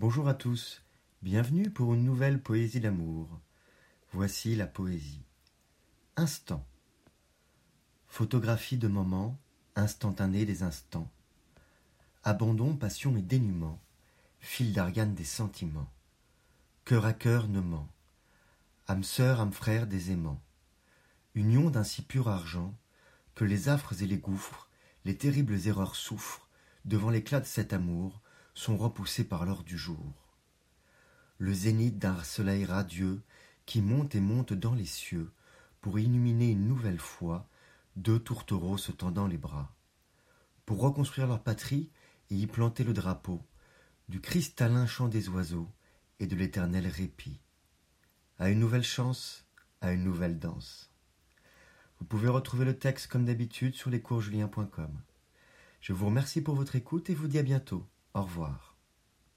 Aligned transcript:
Bonjour 0.00 0.28
à 0.28 0.34
tous, 0.34 0.84
bienvenue 1.22 1.70
pour 1.70 1.92
une 1.92 2.04
nouvelle 2.04 2.40
poésie 2.40 2.78
d'amour. 2.78 3.26
Voici 4.12 4.54
la 4.54 4.68
poésie. 4.68 5.24
Instant. 6.14 6.64
Photographie 8.06 8.76
de 8.76 8.86
moments, 8.86 9.36
instantané 9.74 10.44
des 10.44 10.62
instants. 10.62 11.10
Abandon, 12.22 12.76
passion 12.76 13.16
et 13.16 13.22
dénuement, 13.22 13.80
fil 14.38 14.72
d'argane 14.72 15.16
des 15.16 15.24
sentiments. 15.24 15.90
Cœur 16.84 17.04
à 17.04 17.12
cœur 17.12 17.48
ne 17.48 17.58
ment, 17.58 17.88
âme 18.86 19.02
sœur, 19.02 19.40
âme 19.40 19.52
frère 19.52 19.88
des 19.88 20.12
aimants. 20.12 20.40
Union 21.34 21.70
d'un 21.70 21.82
si 21.82 22.02
pur 22.02 22.28
argent, 22.28 22.72
que 23.34 23.44
les 23.44 23.68
affres 23.68 24.00
et 24.00 24.06
les 24.06 24.18
gouffres, 24.18 24.68
les 25.04 25.16
terribles 25.16 25.66
erreurs 25.66 25.96
souffrent, 25.96 26.46
devant 26.84 27.10
l'éclat 27.10 27.40
de 27.40 27.46
cet 27.46 27.72
amour, 27.72 28.22
sont 28.58 28.76
repoussés 28.76 29.22
par 29.22 29.46
l'or 29.46 29.62
du 29.62 29.78
jour. 29.78 30.12
Le 31.38 31.54
zénith 31.54 31.96
d'un 31.96 32.20
soleil 32.24 32.64
radieux 32.64 33.22
qui 33.66 33.80
monte 33.80 34.16
et 34.16 34.20
monte 34.20 34.52
dans 34.52 34.74
les 34.74 34.84
cieux 34.84 35.30
pour 35.80 36.00
illuminer 36.00 36.50
une 36.50 36.66
nouvelle 36.66 36.98
fois 36.98 37.48
deux 37.94 38.18
tourtereaux 38.18 38.76
se 38.76 38.90
tendant 38.90 39.28
les 39.28 39.38
bras, 39.38 39.72
pour 40.66 40.80
reconstruire 40.80 41.28
leur 41.28 41.40
patrie 41.40 41.88
et 42.30 42.34
y 42.34 42.48
planter 42.48 42.82
le 42.82 42.92
drapeau 42.92 43.40
du 44.08 44.20
cristallin 44.20 44.88
chant 44.88 45.06
des 45.06 45.28
oiseaux 45.28 45.70
et 46.18 46.26
de 46.26 46.34
l'éternel 46.34 46.88
répit. 46.88 47.38
À 48.40 48.50
une 48.50 48.58
nouvelle 48.58 48.82
chance, 48.82 49.46
à 49.80 49.92
une 49.92 50.02
nouvelle 50.02 50.40
danse. 50.40 50.90
Vous 52.00 52.06
pouvez 52.06 52.28
retrouver 52.28 52.64
le 52.64 52.76
texte 52.76 53.06
comme 53.06 53.24
d'habitude 53.24 53.76
sur 53.76 53.90
lescoursjulien.com. 53.90 54.90
Je 55.80 55.92
vous 55.92 56.06
remercie 56.06 56.40
pour 56.40 56.56
votre 56.56 56.74
écoute 56.74 57.08
et 57.08 57.14
vous 57.14 57.28
dis 57.28 57.38
à 57.38 57.44
bientôt. 57.44 57.86
Au 58.18 58.22
revoir. 58.22 58.67